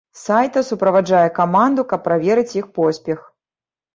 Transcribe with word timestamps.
Сайта 0.19 0.61
суправаджае 0.69 1.27
каманду, 1.39 1.85
каб 1.91 2.01
праверыць 2.07 2.57
іх 2.61 2.71
поспех. 2.79 3.19